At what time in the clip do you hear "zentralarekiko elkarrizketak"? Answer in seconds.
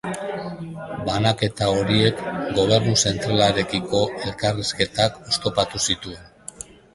3.09-5.21